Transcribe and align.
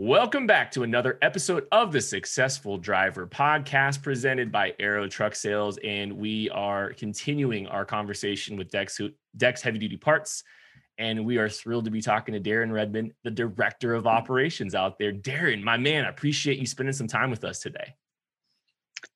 Welcome 0.00 0.46
back 0.46 0.70
to 0.72 0.84
another 0.84 1.18
episode 1.22 1.66
of 1.72 1.90
the 1.90 2.00
Successful 2.00 2.78
Driver 2.78 3.26
podcast 3.26 4.00
presented 4.00 4.52
by 4.52 4.72
Aero 4.78 5.08
Truck 5.08 5.34
Sales. 5.34 5.76
And 5.82 6.12
we 6.12 6.48
are 6.50 6.92
continuing 6.92 7.66
our 7.66 7.84
conversation 7.84 8.56
with 8.56 8.70
Dex, 8.70 9.00
Dex 9.36 9.60
Heavy 9.60 9.80
Duty 9.80 9.96
Parts. 9.96 10.44
And 10.98 11.26
we 11.26 11.38
are 11.38 11.48
thrilled 11.48 11.86
to 11.86 11.90
be 11.90 12.00
talking 12.00 12.32
to 12.34 12.38
Darin 12.38 12.70
Redmon, 12.70 13.10
the 13.24 13.32
Director 13.32 13.92
of 13.92 14.06
Operations 14.06 14.76
out 14.76 15.00
there. 15.00 15.12
Darren, 15.12 15.64
my 15.64 15.76
man, 15.76 16.04
I 16.04 16.10
appreciate 16.10 16.60
you 16.60 16.66
spending 16.66 16.92
some 16.92 17.08
time 17.08 17.28
with 17.28 17.42
us 17.42 17.58
today. 17.58 17.96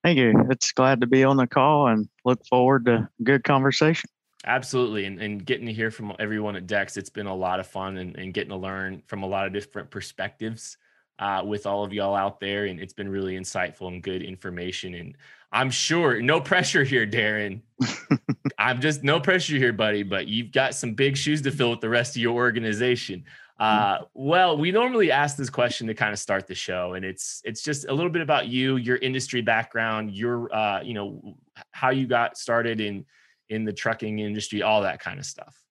Thank 0.02 0.18
you. 0.18 0.34
It's 0.50 0.72
glad 0.72 1.00
to 1.02 1.06
be 1.06 1.22
on 1.22 1.36
the 1.36 1.46
call 1.46 1.86
and 1.86 2.08
look 2.24 2.44
forward 2.46 2.86
to 2.86 3.08
good 3.22 3.44
conversation. 3.44 4.10
Absolutely. 4.45 5.04
And, 5.04 5.20
and 5.20 5.45
getting 5.45 5.66
to 5.66 5.72
hear 5.72 5.90
from 5.90 6.12
everyone 6.18 6.56
at 6.56 6.66
Dex, 6.66 6.96
it's 6.96 7.11
been 7.11 7.27
a 7.27 7.34
lot 7.34 7.61
of 7.61 7.66
fun 7.66 7.96
and, 7.96 8.16
and 8.16 8.34
getting 8.34 8.50
to 8.50 8.56
learn 8.56 9.02
from 9.06 9.22
a 9.22 9.27
lot 9.27 9.46
of 9.46 9.52
different 9.52 9.91
perspectives 9.91 10.77
uh, 11.18 11.42
with 11.45 11.66
all 11.66 11.84
of 11.84 11.92
y'all 11.92 12.14
out 12.14 12.41
there. 12.41 12.66
And 12.66 12.80
it's 12.80 12.92
been 12.92 13.09
really 13.09 13.38
insightful 13.38 13.88
and 13.88 14.02
good 14.02 14.23
information. 14.23 14.95
And 14.95 15.16
I'm 15.52 15.70
sure 15.70 16.20
no 16.20 16.41
pressure 16.52 16.82
here, 16.82 17.06
Darin. 17.06 17.62
I'm 18.59 18.80
just 18.80 19.05
no 19.05 19.20
pressure 19.20 19.56
here, 19.56 19.73
buddy, 19.73 20.02
but 20.02 20.27
you've 20.27 20.51
got 20.51 20.74
some 20.74 20.95
big 20.95 21.16
shoes 21.16 21.43
to 21.43 21.52
fill 21.52 21.70
with 21.70 21.80
the 21.80 21.88
rest 21.88 22.16
of 22.16 22.23
your 22.23 22.34
organization. 22.34 23.24
Uh, 23.60 23.98
well, 24.15 24.56
we 24.56 24.73
normally 24.73 25.12
ask 25.12 25.37
this 25.37 25.51
question 25.51 25.87
to 25.87 25.95
kind 25.95 26.12
of 26.12 26.18
start 26.18 26.48
the 26.48 26.54
show, 26.54 26.95
and 26.95 27.04
it's 27.04 27.40
it's 27.45 27.62
just 27.62 27.87
a 27.87 27.93
little 27.93 28.10
bit 28.10 28.23
about 28.23 28.48
you, 28.48 28.77
your 28.77 28.96
industry 28.96 29.40
background, 29.40 30.10
your 30.10 30.52
uh, 30.52 30.82
you 30.82 30.95
know 30.95 31.37
how 31.70 31.90
you 31.90 32.09
got 32.09 32.37
started 32.37 32.80
in 32.80 33.04
in 33.52 33.65
the 33.65 33.73
trucking 33.73 34.19
industry, 34.19 34.62
all 34.62 34.80
that 34.83 35.01
kind 35.01 35.19
of 35.19 35.27
stuff. 35.27 35.62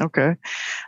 Okay. 0.00 0.36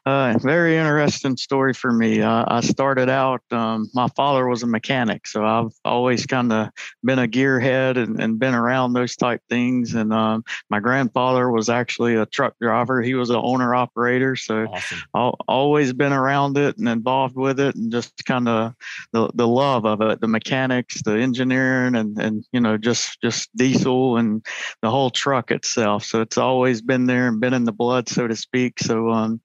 Uh, 0.06 0.38
very 0.40 0.76
interesting 0.76 1.36
story 1.36 1.74
for 1.74 1.92
me. 1.92 2.22
Uh, 2.22 2.44
I 2.46 2.60
started 2.60 3.08
out, 3.08 3.42
um, 3.50 3.90
my 3.92 4.08
father 4.16 4.46
was 4.46 4.62
a 4.62 4.66
mechanic, 4.66 5.26
so 5.26 5.44
I've 5.44 5.72
always 5.84 6.26
kind 6.26 6.52
of 6.52 6.68
been 7.02 7.18
a 7.18 7.26
gearhead 7.26 7.96
and, 7.96 8.20
and, 8.20 8.38
been 8.38 8.54
around 8.54 8.92
those 8.92 9.16
type 9.16 9.42
things. 9.48 9.94
And 9.94 10.12
um, 10.12 10.44
my 10.70 10.80
grandfather 10.80 11.50
was 11.50 11.68
actually 11.68 12.14
a 12.14 12.24
truck 12.24 12.54
driver. 12.60 13.02
He 13.02 13.14
was 13.14 13.30
an 13.30 13.40
owner 13.42 13.74
operator, 13.74 14.36
so 14.36 14.66
awesome. 14.66 14.98
I've 15.12 15.34
always 15.48 15.92
been 15.92 16.12
around 16.12 16.56
it 16.56 16.78
and 16.78 16.88
involved 16.88 17.36
with 17.36 17.60
it, 17.60 17.74
and 17.74 17.90
just 17.90 18.24
kind 18.24 18.48
of 18.48 18.74
the, 19.12 19.30
the 19.34 19.48
love 19.48 19.84
of 19.84 20.00
it, 20.00 20.20
the 20.20 20.28
mechanics, 20.28 21.02
the 21.02 21.18
engineering, 21.18 21.96
and 21.96 22.18
and 22.18 22.44
you 22.52 22.60
know 22.60 22.76
just 22.76 23.20
just 23.20 23.54
diesel 23.56 24.16
and 24.16 24.44
the 24.82 24.90
whole 24.90 25.10
truck 25.10 25.50
itself. 25.50 26.04
So 26.04 26.22
it's 26.22 26.38
always 26.38 26.80
been 26.80 27.06
there 27.06 27.28
and 27.28 27.40
been 27.40 27.54
in 27.54 27.64
the 27.64 27.72
blood, 27.72 28.08
so 28.08 28.26
to 28.26 28.36
speak. 28.36 28.78
So 28.78 28.89
um, 28.90 29.40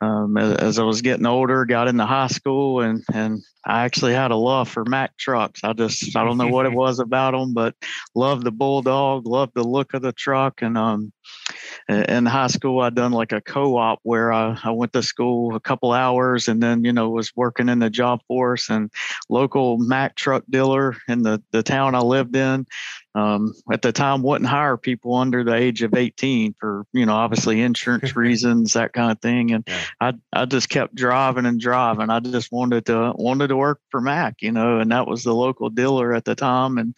um, 0.00 0.36
as, 0.36 0.56
as, 0.56 0.78
I 0.78 0.82
was 0.82 1.02
getting 1.02 1.26
older, 1.26 1.64
got 1.64 1.88
into 1.88 2.06
high 2.06 2.26
school, 2.26 2.80
and 2.80 3.04
and 3.12 3.40
I 3.64 3.84
actually 3.84 4.14
had 4.14 4.30
a 4.30 4.36
love 4.36 4.68
for 4.68 4.84
Mack 4.84 5.16
trucks. 5.16 5.60
I 5.62 5.72
just 5.72 6.16
I 6.16 6.24
don't 6.24 6.38
know 6.38 6.48
what 6.48 6.66
it 6.66 6.72
was 6.74 6.98
about 6.98 7.32
them, 7.32 7.54
but 7.54 7.74
loved 8.14 8.44
the 8.44 8.50
Bulldog, 8.50 9.26
loved 9.26 9.52
the 9.54 9.62
look 9.62 9.94
of 9.94 10.02
the 10.02 10.12
truck, 10.12 10.62
and 10.62 10.76
um, 10.76 11.12
in 11.88 12.26
high 12.26 12.46
school 12.46 12.80
I 12.80 12.90
done 12.90 13.12
like 13.12 13.32
a 13.32 13.40
co-op 13.40 14.00
where 14.02 14.32
I, 14.32 14.58
I 14.62 14.70
went 14.70 14.92
to 14.92 15.02
school 15.02 15.54
a 15.54 15.60
couple 15.60 15.92
hours 15.92 16.48
and 16.48 16.62
then 16.62 16.84
you 16.84 16.92
know 16.92 17.10
was 17.10 17.32
working 17.34 17.68
in 17.68 17.78
the 17.78 17.90
job 17.90 18.20
force 18.28 18.70
and 18.70 18.90
local 19.28 19.78
Mack 19.78 20.14
truck 20.14 20.44
dealer 20.48 20.96
in 21.08 21.22
the 21.22 21.42
the 21.50 21.62
town 21.62 21.94
I 21.94 22.00
lived 22.00 22.36
in 22.36 22.66
um, 23.14 23.54
at 23.70 23.82
the 23.82 23.92
time 23.92 24.22
wouldn't 24.22 24.48
hire 24.48 24.76
people 24.76 25.14
under 25.14 25.44
the 25.44 25.54
age 25.54 25.82
of 25.82 25.94
18 25.94 26.54
for 26.58 26.86
you 26.92 27.04
know 27.04 27.14
obviously 27.14 27.60
insurance 27.60 28.16
reasons 28.16 28.72
that 28.72 28.92
kind 28.92 29.12
of 29.12 29.20
thing. 29.20 29.52
And 29.52 29.64
yeah. 29.66 29.84
I, 30.00 30.12
I 30.32 30.44
just 30.46 30.68
kept 30.68 30.94
driving 30.94 31.44
and 31.44 31.60
driving. 31.60 32.10
I 32.10 32.20
just 32.20 32.50
wanted 32.50 32.86
to 32.86 33.12
wanted 33.16 33.48
to 33.48 33.56
work 33.56 33.80
for 33.90 34.00
Mack 34.00 34.36
you 34.40 34.52
know 34.52 34.78
and 34.78 34.90
that 34.92 35.06
was 35.06 35.22
the 35.24 35.34
local 35.34 35.68
dealer 35.68 36.14
at 36.14 36.24
the 36.24 36.34
time. 36.34 36.78
And 36.78 36.94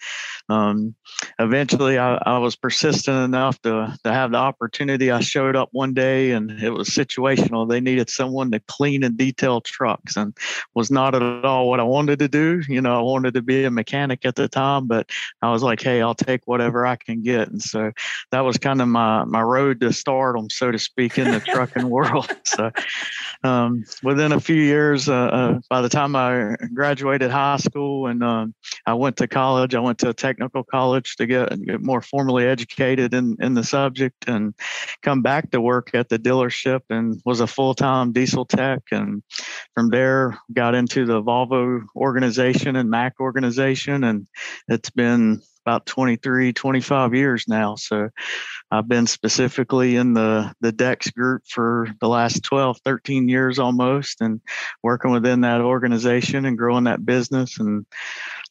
um, 0.48 0.95
eventually 1.39 1.98
I, 1.98 2.15
I 2.25 2.39
was 2.39 2.55
persistent 2.55 3.25
enough 3.25 3.61
to, 3.62 3.97
to 4.05 4.12
have 4.12 4.31
the 4.31 4.39
opportunity. 4.39 5.11
I 5.11 5.20
showed 5.20 5.57
up 5.57 5.70
one 5.73 5.95
day 5.95 6.31
and 6.31 6.51
it 6.51 6.70
was 6.70 6.89
situational. 6.91 7.69
They 7.69 7.81
needed 7.81 8.08
someone 8.08 8.51
to 8.52 8.61
clean 8.61 9.02
and 9.02 9.17
detail 9.17 9.61
trucks 9.61 10.17
and 10.17 10.36
was 10.75 10.91
not 10.91 11.14
at 11.14 11.45
all 11.45 11.69
what 11.69 11.81
i 11.81 11.85
wanted 11.85 12.19
to 12.20 12.29
do. 12.29 12.63
You 12.69 12.81
know 12.81 12.98
i 12.98 13.02
wanted 13.02 13.35
to 13.35 13.42
be 13.42 13.64
a 13.64 13.70
mechanic 13.70 14.25
at 14.25 14.36
the 14.36 14.48
time 14.48 14.86
but 14.86 15.11
i 15.42 15.51
was 15.51 15.63
like 15.63 15.81
hey 15.81 16.04
I'll 16.05 16.15
take 16.15 16.42
whatever 16.47 16.87
I 16.87 16.97
can 16.97 17.23
get. 17.23 17.48
And 17.48 17.63
so 17.63 17.92
that 18.31 18.41
was 18.41 18.59
kind 18.59 18.81
of 18.81 18.89
my 18.89 19.25
my 19.25 19.42
road 19.42 19.81
to 19.81 19.92
stardom, 19.92 20.51
so 20.51 20.70
to 20.70 20.79
speak, 20.79 21.19
in 21.19 21.31
the 21.31 21.41
trucking 21.41 21.89
world. 21.91 22.31
So 22.45 22.70
um, 23.42 23.85
within 24.03 24.33
a 24.33 24.41
few 24.41 24.57
years, 24.57 25.09
uh, 25.09 25.14
uh, 25.14 25.61
by 25.69 25.83
the 25.83 25.89
time 25.89 26.14
I 26.17 26.57
graduated 26.73 27.31
high 27.31 27.57
school 27.57 28.07
and 28.07 28.23
um, 28.23 28.55
I 28.87 28.95
went 28.95 29.17
to 29.19 29.29
college, 29.29 29.75
I 29.75 29.81
went 29.81 29.98
to 29.98 30.11
a 30.11 30.14
technical 30.14 30.63
college 30.63 31.17
to 31.17 31.27
get, 31.27 31.61
get 31.64 31.83
more 31.83 32.01
formally 32.01 32.47
educated 32.47 33.14
in 33.14 33.37
in 33.41 33.55
the 33.55 33.64
subject 33.64 34.29
and 34.29 34.55
come 35.03 35.23
back 35.23 35.51
to 35.51 35.61
work 35.61 35.91
at 35.95 36.09
the 36.09 36.19
dealership 36.19 36.81
and 36.91 37.20
was 37.25 37.41
a 37.41 37.47
full 37.47 37.75
time 37.75 38.13
diesel 38.13 38.45
tech. 38.45 38.83
And 38.91 39.23
from 39.75 39.91
there, 39.91 40.39
got 40.53 40.75
into 40.75 41.05
the 41.07 41.23
Volvo 41.23 41.85
organization 41.97 42.77
and 42.77 42.91
Mack 42.91 43.20
organization, 43.20 44.05
and 44.05 44.27
it's 44.69 44.91
been 44.91 45.43
about 45.64 45.86
23, 45.86 46.52
25 46.52 47.14
years 47.14 47.47
now. 47.48 47.75
So 47.77 48.11
I've 48.70 48.89
been 48.89 49.07
specifically 49.07 49.97
in 49.97 50.13
the, 50.13 50.52
the 50.61 50.73
DEX 50.73 51.11
group 51.11 51.42
for 51.48 51.89
the 52.01 52.08
last 52.08 52.42
12, 52.42 52.79
13 52.85 53.29
years 53.29 53.58
almost 53.58 54.20
and 54.20 54.41
working 54.83 55.11
within 55.11 55.41
that 55.42 55.61
organization 55.61 56.45
and 56.45 56.58
growing 56.58 56.85
that 56.85 57.07
business 57.07 57.58
and 57.58 57.86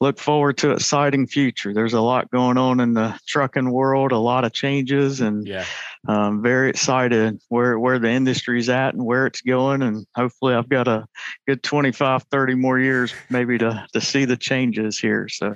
look 0.01 0.17
forward 0.17 0.57
to 0.57 0.71
exciting 0.71 1.27
future. 1.27 1.73
There's 1.73 1.93
a 1.93 2.01
lot 2.01 2.31
going 2.31 2.57
on 2.57 2.79
in 2.79 2.93
the 2.93 3.17
trucking 3.27 3.71
world, 3.71 4.11
a 4.11 4.17
lot 4.17 4.43
of 4.43 4.53
changes 4.53 5.21
and 5.21 5.47
yeah. 5.47 5.65
I'm 6.07 6.41
very 6.41 6.69
excited 6.69 7.39
where, 7.49 7.79
where 7.79 7.99
the 7.99 8.09
industry's 8.09 8.69
at 8.69 8.93
and 8.93 9.05
where 9.05 9.25
it's 9.25 9.41
going. 9.41 9.81
And 9.81 10.05
hopefully 10.15 10.53
I've 10.53 10.67
got 10.67 10.87
a 10.87 11.05
good 11.47 11.63
25, 11.63 12.23
30 12.23 12.55
more 12.55 12.79
years 12.79 13.13
maybe 13.29 13.57
to, 13.59 13.85
to 13.93 14.01
see 14.01 14.25
the 14.25 14.35
changes 14.35 14.97
here. 14.97 15.29
So 15.29 15.55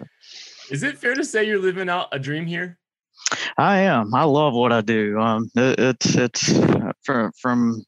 is 0.70 0.84
it 0.84 0.98
fair 0.98 1.14
to 1.16 1.24
say 1.24 1.46
you're 1.46 1.60
living 1.60 1.90
out 1.90 2.08
a 2.12 2.20
dream 2.20 2.46
here? 2.46 2.78
I 3.58 3.80
am. 3.80 4.14
I 4.14 4.24
love 4.24 4.54
what 4.54 4.72
I 4.72 4.82
do. 4.82 5.20
Um, 5.20 5.50
it, 5.56 5.80
it's 5.80 6.16
it's 6.16 6.54
uh, 6.54 6.92
from 7.04 7.32
from 7.42 7.84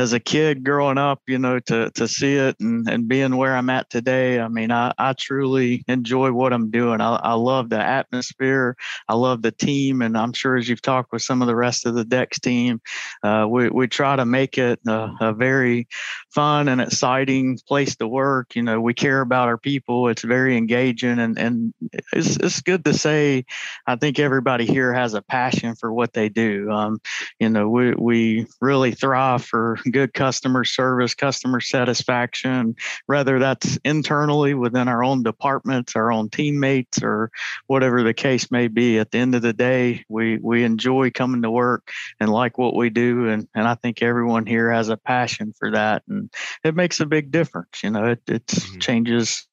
as 0.00 0.12
a 0.12 0.20
kid 0.20 0.64
growing 0.64 0.98
up, 0.98 1.20
you 1.26 1.38
know, 1.38 1.60
to 1.60 1.90
to 1.90 2.08
see 2.08 2.34
it 2.34 2.58
and, 2.58 2.88
and 2.88 3.06
being 3.06 3.36
where 3.36 3.54
I'm 3.54 3.70
at 3.70 3.88
today, 3.88 4.40
I 4.40 4.48
mean, 4.48 4.72
I, 4.72 4.92
I 4.98 5.12
truly 5.12 5.84
enjoy 5.86 6.32
what 6.32 6.52
I'm 6.52 6.70
doing. 6.70 7.00
I, 7.00 7.16
I 7.16 7.34
love 7.34 7.70
the 7.70 7.78
atmosphere. 7.78 8.76
I 9.08 9.14
love 9.14 9.42
the 9.42 9.52
team. 9.52 10.02
And 10.02 10.16
I'm 10.16 10.32
sure 10.32 10.56
as 10.56 10.68
you've 10.68 10.82
talked 10.82 11.12
with 11.12 11.22
some 11.22 11.42
of 11.42 11.48
the 11.48 11.54
rest 11.54 11.86
of 11.86 11.94
the 11.94 12.04
Dex 12.04 12.40
team, 12.40 12.80
uh, 13.22 13.46
we, 13.48 13.68
we 13.68 13.86
try 13.86 14.16
to 14.16 14.24
make 14.24 14.58
it 14.58 14.80
a, 14.86 15.10
a, 15.20 15.32
very 15.32 15.86
fun 16.30 16.68
and 16.68 16.80
exciting 16.80 17.58
place 17.68 17.96
to 17.96 18.08
work. 18.08 18.56
You 18.56 18.62
know, 18.62 18.80
we 18.80 18.94
care 18.94 19.20
about 19.20 19.48
our 19.48 19.58
people. 19.58 20.08
It's 20.08 20.22
very 20.22 20.56
engaging 20.56 21.18
and, 21.18 21.38
and 21.38 21.74
it's, 22.12 22.36
it's 22.36 22.62
good 22.62 22.84
to 22.86 22.94
say, 22.94 23.44
I 23.86 23.96
think 23.96 24.18
everybody 24.18 24.66
here 24.66 24.92
has 24.92 25.14
a 25.14 25.22
passion 25.22 25.76
for 25.76 25.92
what 25.92 26.12
they 26.12 26.28
do. 26.28 26.70
Um, 26.70 27.00
you 27.38 27.48
know, 27.48 27.68
we, 27.68 27.92
we 27.94 28.46
really 28.60 28.92
thrive 28.92 29.44
for 29.44 29.60
for 29.60 29.89
good 29.90 30.14
customer 30.14 30.64
service, 30.64 31.14
customer 31.14 31.60
satisfaction, 31.60 32.74
whether 33.06 33.38
that's 33.38 33.78
internally 33.84 34.54
within 34.54 34.88
our 34.88 35.02
own 35.04 35.22
departments, 35.22 35.96
our 35.96 36.12
own 36.12 36.28
teammates, 36.30 37.02
or 37.02 37.30
whatever 37.66 38.02
the 38.02 38.14
case 38.14 38.50
may 38.50 38.68
be. 38.68 38.98
At 38.98 39.10
the 39.10 39.18
end 39.18 39.34
of 39.34 39.42
the 39.42 39.52
day, 39.52 40.04
we 40.08 40.38
we 40.38 40.64
enjoy 40.64 41.10
coming 41.10 41.42
to 41.42 41.50
work 41.50 41.90
and 42.18 42.30
like 42.30 42.58
what 42.58 42.74
we 42.74 42.90
do, 42.90 43.28
and 43.28 43.48
and 43.54 43.66
I 43.66 43.74
think 43.74 44.02
everyone 44.02 44.46
here 44.46 44.70
has 44.70 44.88
a 44.88 44.96
passion 44.96 45.52
for 45.58 45.70
that, 45.72 46.02
and 46.08 46.32
it 46.64 46.74
makes 46.74 47.00
a 47.00 47.06
big 47.06 47.30
difference. 47.30 47.82
You 47.82 47.90
know, 47.90 48.06
it 48.06 48.22
it 48.26 48.46
mm-hmm. 48.46 48.78
changes 48.78 49.46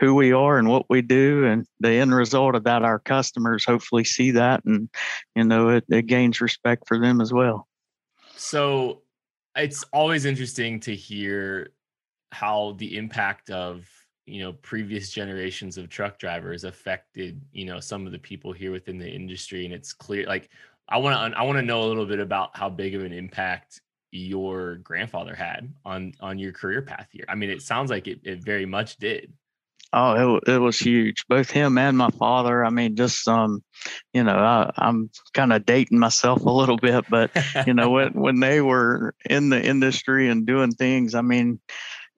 who 0.00 0.14
we 0.14 0.32
are 0.32 0.58
and 0.58 0.68
what 0.68 0.86
we 0.88 1.02
do 1.02 1.44
and 1.46 1.66
the 1.80 1.90
end 1.90 2.14
result 2.14 2.54
of 2.54 2.64
that 2.64 2.82
our 2.82 2.98
customers 2.98 3.64
hopefully 3.64 4.04
see 4.04 4.32
that 4.32 4.64
and 4.64 4.88
you 5.34 5.44
know 5.44 5.68
it, 5.68 5.84
it 5.88 6.06
gains 6.06 6.40
respect 6.40 6.86
for 6.86 6.98
them 6.98 7.20
as 7.20 7.32
well 7.32 7.68
so 8.36 9.02
it's 9.56 9.84
always 9.92 10.24
interesting 10.24 10.80
to 10.80 10.94
hear 10.94 11.70
how 12.32 12.74
the 12.78 12.96
impact 12.96 13.50
of 13.50 13.88
you 14.26 14.42
know 14.42 14.52
previous 14.54 15.10
generations 15.10 15.76
of 15.78 15.88
truck 15.88 16.18
drivers 16.18 16.64
affected 16.64 17.40
you 17.52 17.64
know 17.64 17.78
some 17.78 18.06
of 18.06 18.12
the 18.12 18.18
people 18.18 18.52
here 18.52 18.72
within 18.72 18.98
the 18.98 19.08
industry 19.08 19.64
and 19.64 19.74
it's 19.74 19.92
clear 19.92 20.26
like 20.26 20.48
i 20.88 20.96
want 20.96 21.32
to 21.32 21.38
i 21.38 21.42
want 21.42 21.58
to 21.58 21.62
know 21.62 21.82
a 21.82 21.86
little 21.86 22.06
bit 22.06 22.18
about 22.18 22.56
how 22.56 22.68
big 22.68 22.94
of 22.94 23.04
an 23.04 23.12
impact 23.12 23.80
your 24.14 24.76
grandfather 24.76 25.34
had 25.34 25.72
on 25.84 26.12
on 26.20 26.38
your 26.38 26.52
career 26.52 26.80
path 26.80 27.08
here. 27.10 27.24
I 27.28 27.34
mean 27.34 27.50
it 27.50 27.62
sounds 27.62 27.90
like 27.90 28.06
it, 28.06 28.20
it 28.22 28.44
very 28.44 28.64
much 28.64 28.96
did 28.96 29.32
Oh, 29.96 30.38
it, 30.46 30.54
it 30.54 30.58
was 30.58 30.76
huge. 30.76 31.24
Both 31.28 31.50
him 31.50 31.78
and 31.78 31.96
my 31.96 32.10
father. 32.10 32.64
I 32.64 32.70
mean, 32.70 32.96
just 32.96 33.28
um, 33.28 33.62
you 34.12 34.24
know, 34.24 34.36
I, 34.36 34.72
I'm 34.76 35.08
kind 35.34 35.52
of 35.52 35.64
dating 35.64 36.00
myself 36.00 36.44
a 36.44 36.50
little 36.50 36.76
bit, 36.76 37.04
but 37.08 37.30
you 37.64 37.74
know, 37.74 37.90
when 37.90 38.12
when 38.14 38.40
they 38.40 38.60
were 38.60 39.14
in 39.30 39.50
the 39.50 39.62
industry 39.62 40.28
and 40.28 40.46
doing 40.46 40.72
things, 40.72 41.14
I 41.14 41.20
mean, 41.20 41.60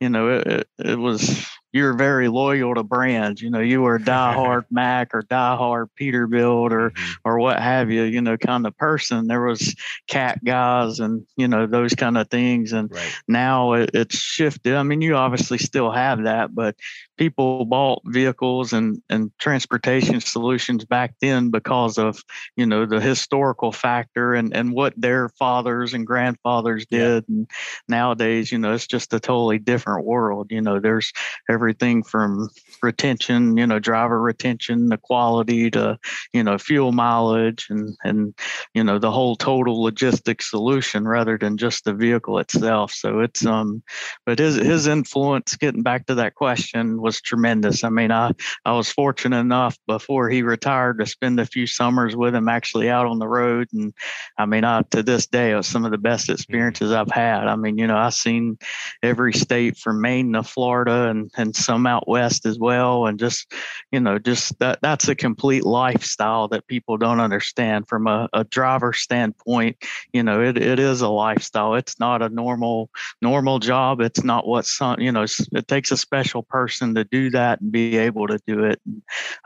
you 0.01 0.09
know, 0.09 0.39
it, 0.39 0.47
it, 0.47 0.69
it 0.79 0.99
was 0.99 1.47
you're 1.77 1.93
very 1.93 2.29
loyal 2.29 2.75
to 2.75 2.83
brands. 2.83 3.43
You 3.43 3.51
know, 3.51 3.61
you 3.61 3.83
were 3.83 3.97
a 3.97 4.01
diehard 4.01 4.65
Mack 4.71 5.15
or 5.15 5.23
diehard 5.23 5.89
Peterbilt 6.01 6.71
or 6.71 6.91
mm-hmm. 6.91 7.13
or 7.25 7.39
what 7.39 7.61
have 7.61 7.91
you. 7.91 8.03
You 8.05 8.23
know, 8.23 8.37
kind 8.37 8.67
of 8.67 8.77
person. 8.77 9.27
There 9.27 9.43
was 9.43 9.75
cat 10.09 10.43
guys 10.45 11.01
and 11.01 11.27
you 11.37 11.49
know 11.49 11.67
those 11.67 11.95
kind 11.95 12.17
of 12.17 12.31
things. 12.31 12.73
And 12.73 12.91
right. 12.91 13.21
now 13.29 13.75
it, 13.75 13.91
it's 13.93 14.17
shifted. 14.17 14.75
I 14.75 14.83
mean, 14.83 15.03
you 15.03 15.17
obviously 15.17 15.59
still 15.59 15.91
have 15.91 16.25
that, 16.25 16.55
but 16.55 16.77
people 17.17 17.65
bought 17.65 18.03
vehicles 18.05 18.73
and, 18.73 19.03
and 19.09 19.31
transportation 19.39 20.21
solutions 20.21 20.85
back 20.85 21.15
then 21.21 21.51
because 21.51 21.99
of 21.99 22.23
you 22.57 22.67
know 22.67 22.87
the 22.87 23.01
historical 23.01 23.73
factor 23.73 24.35
and, 24.35 24.55
and 24.55 24.73
what 24.73 24.93
their 24.97 25.29
fathers 25.31 25.95
and 25.95 26.07
grandfathers 26.07 26.87
did. 26.87 27.25
Yeah. 27.29 27.35
and 27.35 27.51
nowadays 27.89 28.53
you 28.53 28.59
know 28.59 28.75
it's 28.75 28.87
just 28.87 29.13
a 29.15 29.21
totally 29.21 29.59
different 29.59 30.05
world. 30.05 30.49
You 30.51 30.61
know 30.61 30.81
there's 30.81 31.13
everything 31.49 32.03
from 32.03 32.49
retention 32.83 33.57
you 33.57 33.67
know 33.67 33.79
driver 33.79 34.21
retention 34.21 34.89
the 34.89 34.99
quality 34.99 35.71
to 35.71 35.99
you 36.33 36.43
know 36.43 36.59
fuel 36.59 36.93
mileage 36.93 37.67
and 37.71 37.97
and 38.05 38.35
you 38.75 38.85
know 38.85 38.99
the 38.99 39.11
whole 39.11 39.37
total 39.37 39.83
logistics 39.83 40.51
solution 40.51 41.07
rather 41.07 41.39
than 41.39 41.57
just 41.57 41.85
the 41.85 41.95
vehicle 41.95 42.39
itself. 42.39 42.93
So 42.93 43.21
it's 43.21 43.45
um 43.47 43.83
but 44.25 44.39
his 44.39 44.57
his 44.57 44.87
influence 44.87 45.57
getting 45.57 45.83
back 45.83 46.07
to 46.07 46.15
that 46.17 46.35
question 46.35 47.01
was 47.07 47.21
tremendous. 47.21 47.85
I 47.85 47.89
mean, 47.89 48.11
I, 48.11 48.33
I 48.65 48.73
was 48.73 48.91
fortunate 48.91 49.39
enough 49.39 49.79
before 49.87 50.29
he 50.29 50.43
retired 50.43 50.99
to 50.99 51.07
spend 51.07 51.39
a 51.39 51.47
few 51.47 51.67
summers 51.67 52.17
with 52.17 52.35
him 52.35 52.49
actually 52.49 52.91
out 52.91 53.07
on 53.07 53.21
the 53.21 53.29
road. 53.29 53.69
And 53.73 53.95
I 54.37 54.45
mean, 54.45 54.65
I, 54.65 54.83
to 54.91 55.05
this 55.05 55.29
day, 55.29 55.53
it 55.53 55.55
was 55.55 55.69
some 55.69 55.85
of 55.85 55.93
the 55.93 55.99
best 55.99 56.25
mm-hmm. 56.25 56.35
experiences 56.35 56.91
I've 56.91 57.11
had. 57.11 57.47
I 57.47 57.55
mean, 57.55 57.79
you 57.79 57.87
know, 57.87 57.97
I've 57.97 58.15
seen 58.15 58.59
every 59.05 59.33
state 59.33 59.79
from 59.79 60.01
Maine 60.01 60.33
to 60.33 60.43
Florida 60.43 61.09
and, 61.09 61.31
and 61.37 61.55
some 61.55 61.87
out 61.87 62.09
west 62.09 62.45
as 62.45 62.59
well. 62.59 63.07
And 63.07 63.21
just, 63.21 63.53
you 63.93 64.01
know, 64.01 64.19
just 64.19 64.59
that 64.59 64.81
that's 64.83 65.07
a 65.07 65.15
complete 65.15 65.65
lifestyle 65.65 66.49
that 66.49 66.67
people 66.67 66.97
don't 66.97 67.21
understand 67.21 67.87
from 67.87 68.09
a, 68.09 68.29
a 68.33 68.43
driver 68.43 68.93
standpoint. 68.93 69.77
You 70.13 70.25
know, 70.25 70.43
it, 70.43 70.59
it 70.59 70.81
is 70.81 71.03
a 71.03 71.09
lifestyle. 71.09 71.77
It's 71.77 72.01
not 72.01 72.21
a 72.21 72.29
normal, 72.29 72.91
normal 73.23 73.61
job. 73.61 74.01
It's 74.01 74.25
not 74.25 74.49
what 74.49 74.67
some, 74.67 74.99
you 74.99 75.13
know, 75.13 75.25
it 75.53 75.69
takes 75.69 75.93
a 75.93 75.97
special 75.97 76.43
person 76.43 76.95
to 76.97 77.05
do 77.05 77.31
that 77.31 77.61
and 77.61 77.73
be 77.73 77.97
able 77.97 78.27
to 78.27 78.39
do 78.47 78.65
it. 78.65 78.81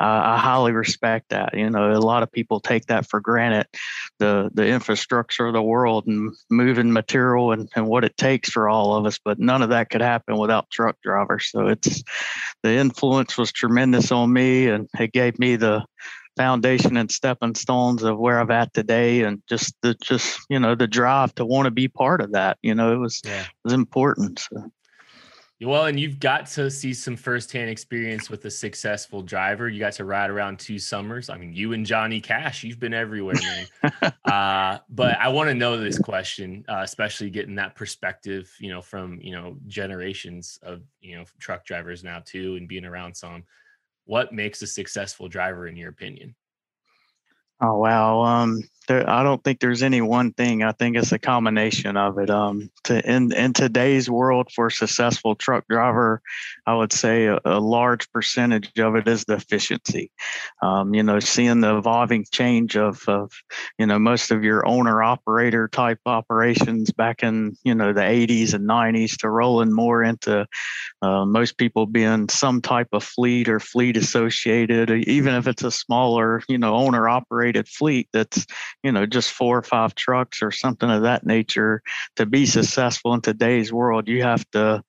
Uh, 0.01 0.23
I 0.25 0.39
highly 0.39 0.73
respect 0.73 1.31
that. 1.31 1.57
You 1.57 1.71
know, 1.71 1.93
a 1.93 1.99
lot 2.01 2.23
of 2.23 2.33
people 2.33 2.61
take 2.61 2.87
that 2.87 3.07
for 3.07 3.21
granted, 3.21 3.67
the 4.19 4.51
the 4.53 4.67
infrastructure 4.67 5.47
of 5.47 5.53
the 5.53 5.63
world 5.63 6.07
and 6.07 6.35
moving 6.51 6.93
material 6.93 7.53
and, 7.53 7.69
and 7.77 7.87
what 7.87 8.05
it 8.05 8.17
takes 8.17 8.51
for 8.51 8.69
all 8.69 8.95
of 8.95 9.07
us. 9.07 9.19
But 9.25 9.39
none 9.39 9.63
of 9.63 9.71
that 9.71 9.91
could 9.91 10.01
happen 10.01 10.39
without 10.39 10.71
truck 10.71 10.97
drivers. 11.03 11.51
So 11.51 11.69
it's 11.69 12.03
the 12.63 12.73
influence 12.73 13.37
was 13.37 13.53
tremendous 13.53 14.11
on 14.13 14.33
me, 14.33 14.69
and 14.69 14.89
it 14.99 15.13
gave 15.13 15.39
me 15.39 15.57
the 15.57 15.85
foundation 16.37 16.97
and 16.97 17.11
stepping 17.11 17.55
stones 17.55 18.03
of 18.03 18.19
where 18.19 18.41
I'm 18.41 18.51
at 18.51 18.73
today, 18.73 19.23
and 19.23 19.43
just 19.49 19.75
the 19.83 19.95
just 20.03 20.41
you 20.49 20.59
know 20.59 20.75
the 20.75 20.87
drive 20.87 21.35
to 21.37 21.45
want 21.45 21.67
to 21.67 21.71
be 21.71 21.89
part 21.89 22.21
of 22.21 22.33
that. 22.33 22.59
You 22.63 22.75
know, 22.75 22.93
it 22.93 22.99
was 22.99 23.21
yeah. 23.25 23.43
it 23.43 23.65
was 23.65 23.73
important. 23.73 24.39
So. 24.39 24.71
Well, 25.63 25.85
and 25.85 26.01
you've 26.01 26.19
got 26.19 26.47
to 26.53 26.71
see 26.71 26.95
some 26.95 27.17
firsthand 27.17 27.69
experience 27.69 28.31
with 28.31 28.47
a 28.47 28.51
successful 28.51 29.21
driver. 29.21 29.69
You 29.69 29.79
got 29.79 29.93
to 29.95 30.07
ride 30.07 30.31
around 30.31 30.59
two 30.59 30.79
summers. 30.79 31.29
I 31.29 31.37
mean, 31.37 31.53
you 31.53 31.75
and 31.75 31.85
Johnny 31.85 32.19
Cash, 32.19 32.65
you've 32.65 32.81
been 32.81 32.95
everywhere, 32.95 33.37
man. 33.83 34.13
uh, 34.25 34.79
but 34.89 35.19
I 35.19 35.29
want 35.29 35.51
to 35.51 35.55
know 35.55 35.77
this 35.77 35.99
question, 35.99 36.65
uh, 36.67 36.81
especially 36.83 37.29
getting 37.29 37.57
that 37.57 37.77
perspective, 37.77 38.51
you 38.59 38.71
know, 38.71 38.81
from 38.81 39.21
you 39.21 39.33
know 39.33 39.59
generations 39.67 40.59
of 40.63 40.81
you 41.01 41.17
know 41.17 41.25
truck 41.39 41.67
drivers 41.67 42.03
now 42.03 42.23
too, 42.25 42.57
and 42.57 42.67
being 42.67 42.87
around 42.87 43.15
some. 43.15 43.45
What 44.07 44.33
makes 44.33 44.63
a 44.63 44.67
successful 44.67 45.29
driver, 45.29 45.69
in 45.69 45.77
your 45.77 45.91
opinion? 45.91 46.35
Oh 47.63 47.77
wow. 47.79 48.23
Um, 48.23 48.63
there, 48.89 49.09
I 49.09 49.23
don't 49.23 49.45
think 49.45 49.61
there's 49.61 49.83
any 49.83 50.01
one 50.01 50.33
thing. 50.33 50.63
I 50.63 50.73
think 50.73 50.97
it's 50.97 51.13
a 51.13 51.19
combination 51.19 51.97
of 51.99 52.19
it. 52.19 52.31
Um, 52.31 52.71
to 52.85 53.07
in 53.09 53.33
in 53.33 53.53
today's 53.53 54.09
world 54.09 54.49
for 54.55 54.69
a 54.69 54.73
successful 54.73 55.35
truck 55.35 55.65
driver, 55.69 56.23
I 56.67 56.75
would 56.75 56.93
say 56.93 57.27
a, 57.27 57.39
a 57.45 57.61
large 57.61 58.11
percentage 58.13 58.71
of 58.79 58.97
it 58.97 59.07
is 59.07 59.25
the 59.27 59.35
efficiency. 59.35 60.11
Um, 60.63 60.95
you 60.95 61.03
know, 61.03 61.21
seeing 61.21 61.61
the 61.61 61.77
evolving 61.77 62.25
change 62.33 62.77
of 62.79 63.03
of 63.07 63.31
you 63.79 63.87
know 63.87 63.99
most 63.99 64.31
of 64.31 64.43
your 64.43 64.67
owner 64.67 65.03
operator 65.03 65.69
type 65.69 65.99
operations 66.07 66.91
back 66.93 67.23
in 67.23 67.57
you 67.63 67.75
know 67.75 67.93
the 67.93 68.03
80s 68.03 68.55
and 68.55 68.67
90s 68.67 69.19
to 69.19 69.29
rolling 69.29 69.73
more 69.75 70.03
into 70.03 70.47
uh, 71.03 71.25
most 71.25 71.57
people 71.57 71.87
being 71.87 72.29
some 72.29 72.61
type 72.61 72.89
of 72.93 73.03
fleet 73.05 73.49
or 73.49 73.61
fleet 73.61 73.97
associated, 73.97 74.91
even 75.09 75.35
if 75.35 75.47
it's 75.47 75.65
a 75.65 75.71
smaller 75.71 76.43
you 76.49 76.59
know 76.59 76.75
owner 76.75 77.09
operated 77.51 77.69
fleet 77.69 78.09
that's 78.13 78.47
you 78.83 78.93
know, 78.93 79.07
just 79.07 79.31
four 79.31 79.59
or 79.59 79.63
five 79.63 79.95
trucks 79.95 80.43
or 80.43 80.51
something 80.51 80.91
of 80.91 81.03
that 81.03 81.27
nature 81.27 81.83
to 82.17 82.27
be 82.27 82.47
successful 82.47 83.15
in 83.15 83.21
today's 83.21 83.73
world, 83.73 84.09
you 84.09 84.23
have 84.23 84.49
to 84.51 84.83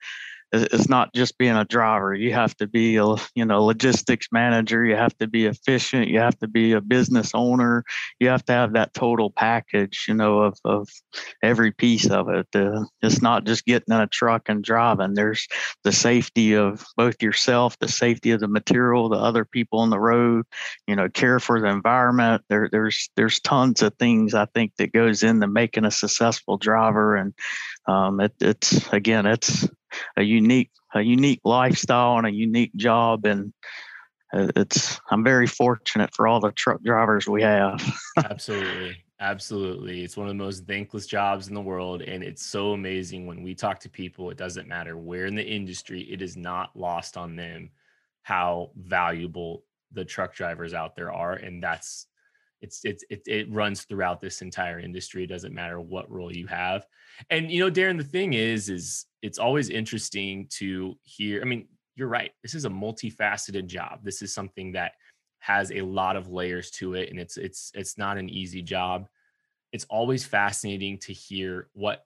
it's 0.53 0.89
not 0.89 1.13
just 1.13 1.37
being 1.37 1.55
a 1.55 1.63
driver. 1.63 2.13
You 2.13 2.33
have 2.33 2.55
to 2.57 2.67
be 2.67 2.97
a 2.97 3.15
you 3.35 3.45
know 3.45 3.63
logistics 3.63 4.27
manager. 4.31 4.83
You 4.83 4.95
have 4.95 5.17
to 5.17 5.27
be 5.27 5.45
efficient. 5.45 6.09
You 6.09 6.19
have 6.19 6.37
to 6.39 6.47
be 6.47 6.73
a 6.73 6.81
business 6.81 7.31
owner. 7.33 7.83
You 8.19 8.27
have 8.29 8.43
to 8.45 8.53
have 8.53 8.73
that 8.73 8.93
total 8.93 9.31
package, 9.31 10.05
you 10.07 10.13
know, 10.13 10.39
of 10.39 10.57
of 10.65 10.89
every 11.41 11.71
piece 11.71 12.09
of 12.09 12.29
it. 12.29 12.47
Uh, 12.53 12.83
it's 13.01 13.21
not 13.21 13.45
just 13.45 13.65
getting 13.65 13.93
in 13.93 14.01
a 14.01 14.07
truck 14.07 14.49
and 14.49 14.63
driving. 14.63 15.13
There's 15.13 15.47
the 15.83 15.93
safety 15.93 16.55
of 16.55 16.85
both 16.97 17.21
yourself, 17.21 17.79
the 17.79 17.87
safety 17.87 18.31
of 18.31 18.41
the 18.41 18.47
material, 18.47 19.07
the 19.07 19.17
other 19.17 19.45
people 19.45 19.79
on 19.79 19.89
the 19.89 19.99
road. 19.99 20.45
You 20.85 20.97
know, 20.97 21.07
care 21.07 21.39
for 21.39 21.61
the 21.61 21.67
environment. 21.67 22.43
There 22.49 22.67
there's 22.69 23.09
there's 23.15 23.39
tons 23.39 23.81
of 23.81 23.95
things 23.95 24.33
I 24.33 24.45
think 24.47 24.73
that 24.77 24.91
goes 24.91 25.23
into 25.23 25.47
making 25.47 25.85
a 25.85 25.91
successful 25.91 26.57
driver, 26.57 27.15
and 27.15 27.33
um, 27.87 28.19
it, 28.19 28.33
it's 28.41 28.91
again 28.91 29.25
it's 29.25 29.65
a 30.17 30.23
unique 30.23 30.71
a 30.93 31.01
unique 31.01 31.41
lifestyle 31.43 32.17
and 32.17 32.27
a 32.27 32.31
unique 32.31 32.75
job. 32.75 33.25
And 33.25 33.53
uh, 34.33 34.47
it's 34.55 34.99
i'm 35.09 35.23
very 35.23 35.47
fortunate 35.47 36.09
for 36.15 36.27
all 36.27 36.39
the 36.39 36.51
truck 36.51 36.81
drivers 36.83 37.27
we 37.27 37.41
have. 37.41 37.81
Absolutely. 38.17 38.97
Absolutely. 39.19 40.03
It's 40.03 40.17
one 40.17 40.25
of 40.25 40.31
the 40.31 40.43
most 40.43 40.65
thankless 40.65 41.05
jobs 41.05 41.47
in 41.47 41.53
the 41.53 41.61
world 41.61 42.01
and 42.01 42.23
it's 42.23 42.43
so 42.43 42.71
amazing 42.71 43.27
when 43.27 43.43
we 43.43 43.53
talk 43.53 43.79
to 43.81 43.89
people 43.89 44.31
it 44.31 44.37
doesn't 44.37 44.67
matter 44.67 44.97
where 44.97 45.25
in 45.25 45.35
the 45.35 45.45
industry 45.45 46.01
it 46.03 46.21
is 46.21 46.35
not 46.35 46.75
lost 46.75 47.17
on 47.17 47.35
them 47.35 47.69
how 48.23 48.71
valuable 48.77 49.63
the 49.91 50.05
truck 50.05 50.33
drivers 50.33 50.73
out 50.73 50.95
there 50.95 51.11
are 51.11 51.33
and 51.33 51.61
that's 51.61 52.07
it's 52.61 52.81
it's 52.83 53.03
it, 53.09 53.21
it 53.25 53.51
runs 53.51 53.83
throughout 53.83 54.21
this 54.21 54.41
entire 54.41 54.79
industry. 54.79 55.23
It 55.23 55.27
doesn't 55.27 55.53
matter 55.53 55.79
what 55.81 56.09
role 56.09 56.31
you 56.31 56.47
have. 56.47 56.85
And 57.29 57.51
you 57.51 57.59
know 57.59 57.69
Darin 57.69 57.97
the 57.97 58.03
thing 58.03 58.33
is 58.33 58.69
is 58.69 59.05
it's 59.21 59.39
always 59.39 59.69
interesting 59.69 60.47
to 60.49 60.95
hear 61.03 61.41
i 61.41 61.45
mean 61.45 61.67
you're 61.95 62.07
right 62.07 62.31
this 62.41 62.55
is 62.55 62.65
a 62.65 62.69
multifaceted 62.69 63.67
job. 63.67 63.99
This 64.03 64.21
is 64.21 64.33
something 64.33 64.71
that 64.73 64.93
has 65.39 65.71
a 65.71 65.81
lot 65.81 66.15
of 66.15 66.29
layers 66.29 66.71
to 66.71 66.93
it 66.93 67.09
and 67.09 67.19
it's 67.19 67.37
it's 67.37 67.71
it's 67.75 67.97
not 67.97 68.17
an 68.17 68.29
easy 68.29 68.61
job. 68.61 69.07
It's 69.71 69.85
always 69.89 70.25
fascinating 70.25 70.97
to 70.99 71.13
hear 71.13 71.69
what 71.73 72.05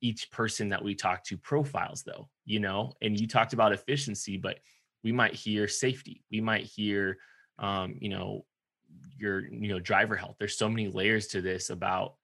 each 0.00 0.30
person 0.30 0.68
that 0.70 0.82
we 0.82 0.94
talk 0.94 1.24
to 1.24 1.36
profiles 1.36 2.02
though 2.02 2.28
you 2.44 2.58
know? 2.58 2.92
And 3.00 3.18
you 3.18 3.28
talked 3.28 3.52
about 3.52 3.72
efficiency 3.72 4.36
but 4.36 4.58
we 5.04 5.12
might 5.12 5.34
hear 5.34 5.68
safety. 5.68 6.24
We 6.30 6.40
might 6.40 6.64
hear 6.64 7.18
um, 7.58 7.96
you 8.00 8.08
know 8.08 8.44
your 9.16 9.40
you 9.40 9.68
know 9.68 9.78
driver 9.78 10.16
health. 10.16 10.36
There's 10.38 10.56
so 10.56 10.68
many 10.68 10.88
layers 10.88 11.28
to 11.28 11.40
this 11.40 11.70
about 11.70 12.14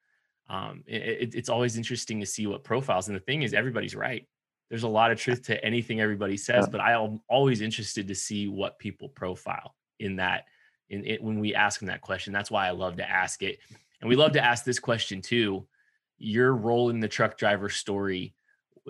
um, 0.48 0.82
it, 0.86 1.34
it's 1.34 1.48
always 1.48 1.76
interesting 1.76 2.20
to 2.20 2.26
see 2.26 2.46
what 2.46 2.64
profiles 2.64 3.08
and 3.08 3.16
the 3.16 3.20
thing 3.20 3.42
is 3.42 3.52
everybody's 3.52 3.94
right. 3.94 4.26
There's 4.70 4.82
a 4.82 4.88
lot 4.88 5.10
of 5.10 5.18
truth 5.18 5.42
to 5.44 5.64
anything 5.64 6.00
everybody 6.00 6.36
says 6.36 6.68
but 6.68 6.80
i'm 6.80 7.20
always 7.28 7.62
interested 7.62 8.08
to 8.08 8.14
see 8.14 8.48
what 8.48 8.78
people 8.78 9.08
profile 9.08 9.74
in 9.98 10.16
that 10.16 10.44
in 10.90 11.06
it 11.06 11.22
when 11.22 11.38
we 11.40 11.54
ask 11.54 11.80
them 11.80 11.88
that 11.88 12.02
question. 12.02 12.32
That's 12.32 12.50
why 12.50 12.68
i 12.68 12.70
love 12.70 12.96
to 12.96 13.08
ask 13.08 13.42
it. 13.42 13.58
And 14.00 14.08
we 14.08 14.16
love 14.16 14.32
to 14.32 14.44
ask 14.44 14.64
this 14.64 14.78
question 14.78 15.22
too. 15.22 15.66
Your 16.18 16.54
role 16.54 16.90
in 16.90 17.00
the 17.00 17.08
truck 17.08 17.36
driver 17.38 17.68
story 17.68 18.34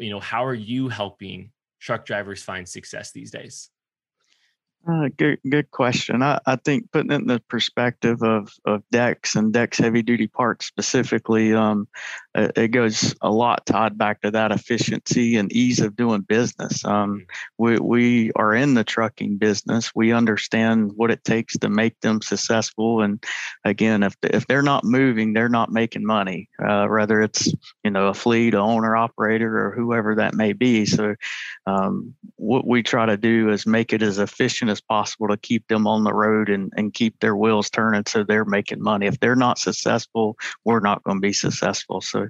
you 0.00 0.11
know 0.11 0.21
how 0.21 0.45
are 0.45 0.55
you 0.55 0.88
helping 0.88 1.50
truck 1.81 2.05
drivers 2.05 2.43
find 2.43 2.69
success 2.69 3.12
these 3.12 3.31
days 3.31 3.71
uh, 4.87 5.09
good, 5.17 5.39
good 5.49 5.71
question. 5.71 6.23
I, 6.23 6.41
I 6.47 6.57
think 6.57 6.91
putting 6.93 7.11
it 7.11 7.21
in 7.21 7.27
the 7.27 7.41
perspective 7.49 8.23
of, 8.23 8.53
of 8.65 8.83
Dex 8.91 9.35
and 9.37 9.53
Dex 9.53 9.79
heavy 9.79 10.03
duty 10.03 10.27
parts 10.29 10.67
specifically, 10.67 11.53
um, 11.53 11.89
it 12.57 12.68
goes 12.68 13.14
a 13.23 13.30
lot 13.30 13.66
tied 13.66 13.99
back 13.99 14.21
to 14.21 14.30
that 14.30 14.52
efficiency 14.52 15.37
and 15.37 15.52
ease 15.52 15.80
of 15.80 15.97
doing 15.97 16.21
business. 16.23 16.85
Um, 16.85 17.21
mm-hmm. 17.21 17.23
we, 17.59 17.78
we 17.78 18.33
are 18.37 18.54
in 18.54 18.75
the 18.75 18.85
trucking 18.85 19.38
business. 19.38 19.92
We 19.95 20.12
understand 20.12 20.92
what 20.97 21.11
it 21.11 21.25
takes 21.25 21.57
to 21.59 21.68
make 21.68 22.00
them 22.00 22.23
successful. 22.23 23.02
And 23.02 23.23
again, 23.64 24.02
if, 24.02 24.16
if 24.23 24.47
they're 24.47 24.62
not 24.62 24.85
moving, 24.85 25.33
they're 25.33 25.49
not 25.49 25.73
making 25.73 26.07
money, 26.07 26.49
uh, 26.64 26.87
whether 26.87 27.23
it's, 27.23 27.52
you 27.83 27.90
know, 27.90 28.09
a 28.09 28.14
fleet, 28.14 28.54
a 28.54 28.59
owner 28.59 28.97
operator, 28.97 29.66
or 29.66 29.73
whoever 29.73 30.14
that 30.14 30.35
may 30.35 30.52
be. 30.52 30.87
So 30.87 31.14
um, 31.66 32.14
what 32.37 32.66
we 32.66 32.83
try 32.83 33.07
to 33.07 33.16
do 33.16 33.50
is 33.50 33.66
make 33.66 33.92
it 33.92 34.02
as 34.02 34.18
efficient 34.18 34.71
as 34.71 34.80
possible 34.80 35.28
to 35.28 35.37
keep 35.37 35.66
them 35.68 35.87
on 35.87 36.04
the 36.04 36.14
road 36.14 36.49
and, 36.49 36.73
and 36.76 36.95
keep 36.95 37.18
their 37.21 37.37
wheels 37.37 37.71
turning 37.71 38.04
so 38.07 38.23
they're 38.23 38.45
making 38.45 38.83
money. 38.83 39.07
If 39.07 39.18
they're 39.21 39.37
not 39.37 39.59
successful, 39.59 40.37
we're 40.64 40.80
not 40.80 41.02
going 41.02 41.18
to 41.18 41.21
be 41.21 41.33
successful. 41.33 42.00
So 42.00 42.28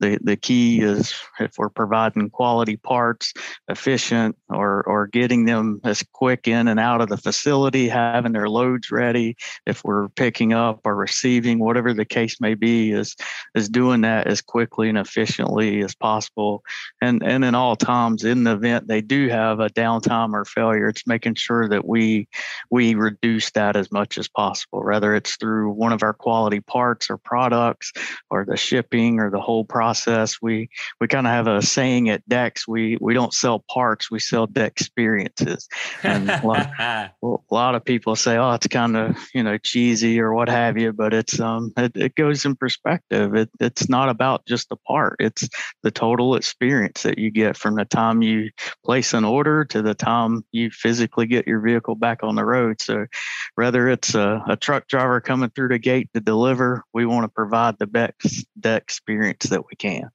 the, 0.00 0.18
the 0.22 0.36
key 0.36 0.80
is 0.80 1.14
if 1.38 1.52
we're 1.58 1.68
providing 1.68 2.30
quality 2.30 2.76
parts, 2.76 3.32
efficient, 3.68 4.36
or, 4.48 4.82
or 4.86 5.06
getting 5.06 5.44
them 5.44 5.80
as 5.84 6.04
quick 6.12 6.48
in 6.48 6.68
and 6.68 6.80
out 6.80 7.00
of 7.00 7.08
the 7.08 7.16
facility, 7.16 7.88
having 7.88 8.32
their 8.32 8.48
loads 8.48 8.90
ready, 8.90 9.36
if 9.66 9.82
we're 9.84 10.08
picking 10.10 10.52
up 10.52 10.80
or 10.84 10.94
receiving, 10.94 11.58
whatever 11.58 11.92
the 11.92 12.04
case 12.04 12.40
may 12.40 12.54
be, 12.54 12.92
is, 12.92 13.16
is 13.54 13.68
doing 13.68 14.02
that 14.02 14.26
as 14.26 14.40
quickly 14.40 14.88
and 14.88 14.98
efficiently 14.98 15.82
as 15.82 15.94
possible. 15.94 16.62
And, 17.02 17.22
and 17.22 17.44
in 17.44 17.54
all 17.54 17.76
times 17.76 18.24
in 18.24 18.44
the 18.44 18.52
event 18.52 18.88
they 18.88 19.00
do 19.00 19.28
have 19.28 19.60
a 19.60 19.70
downtime 19.70 20.32
or 20.32 20.44
failure, 20.44 20.88
it's 20.88 21.06
making 21.06 21.34
sure 21.34 21.68
that 21.68 21.86
we, 21.86 22.28
we 22.70 22.94
reduce 22.94 23.50
that 23.52 23.76
as 23.76 23.90
much 23.90 24.18
as 24.18 24.28
possible, 24.28 24.84
whether 24.84 25.14
it's 25.14 25.36
through 25.36 25.72
one 25.72 25.92
of 25.92 26.02
our 26.02 26.12
quality 26.12 26.60
parts 26.60 27.10
or 27.10 27.16
products 27.16 27.92
or 28.30 28.44
the 28.44 28.56
shipping 28.56 29.18
or 29.18 29.30
the 29.30 29.39
whole 29.40 29.64
process. 29.64 30.36
We 30.42 30.68
we 31.00 31.08
kind 31.08 31.26
of 31.26 31.32
have 31.32 31.46
a 31.46 31.62
saying 31.62 32.08
at 32.10 32.28
Dex, 32.28 32.66
we 32.66 32.98
we 33.00 33.14
don't 33.14 33.34
sell 33.34 33.64
parks, 33.68 34.10
we 34.10 34.18
sell 34.18 34.46
Dex 34.46 34.70
experiences. 34.80 35.68
And 36.02 36.30
a 36.30 36.46
lot, 36.46 36.70
a 36.78 37.36
lot 37.50 37.74
of 37.74 37.84
people 37.84 38.16
say, 38.16 38.36
oh, 38.36 38.52
it's 38.52 38.66
kind 38.66 38.96
of, 38.96 39.16
you 39.34 39.42
know, 39.42 39.58
cheesy 39.58 40.20
or 40.20 40.34
what 40.34 40.48
have 40.48 40.78
you, 40.78 40.92
but 40.92 41.14
it's 41.14 41.38
um 41.38 41.72
it, 41.76 41.92
it 41.94 42.14
goes 42.14 42.44
in 42.44 42.56
perspective. 42.56 43.34
It, 43.34 43.50
it's 43.60 43.88
not 43.88 44.08
about 44.08 44.46
just 44.46 44.68
the 44.68 44.76
part. 44.76 45.16
It's 45.20 45.48
the 45.82 45.90
total 45.90 46.34
experience 46.34 47.02
that 47.02 47.18
you 47.18 47.30
get 47.30 47.56
from 47.56 47.76
the 47.76 47.84
time 47.84 48.22
you 48.22 48.50
place 48.84 49.12
an 49.14 49.24
order 49.24 49.64
to 49.66 49.82
the 49.82 49.94
time 49.94 50.44
you 50.52 50.70
physically 50.70 51.26
get 51.26 51.46
your 51.46 51.60
vehicle 51.60 51.94
back 51.94 52.22
on 52.22 52.34
the 52.34 52.44
road. 52.44 52.80
So 52.80 53.06
whether 53.54 53.88
it's 53.88 54.14
a, 54.14 54.42
a 54.48 54.56
truck 54.56 54.88
driver 54.88 55.20
coming 55.20 55.50
through 55.50 55.68
the 55.68 55.78
gate 55.78 56.08
to 56.14 56.20
deliver, 56.20 56.84
we 56.92 57.06
want 57.06 57.24
to 57.24 57.28
provide 57.28 57.78
the 57.78 57.86
best 57.86 58.46
the 58.58 58.76
experience 58.76 59.19
that 59.50 59.64
we 59.68 59.76
can. 59.76 60.10